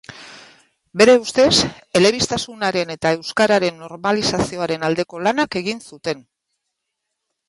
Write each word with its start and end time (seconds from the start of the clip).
Bere 0.99 1.13
ustez, 1.23 1.65
elebistasunaren 1.99 2.93
eta 2.93 3.11
euskararen 3.17 3.77
normalizazioaren 3.81 4.87
aldeko 4.89 5.21
lana 5.29 5.45
egin 5.63 5.85
zuten. 5.93 6.25